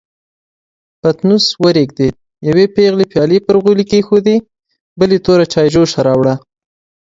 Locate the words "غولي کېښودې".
3.63-4.37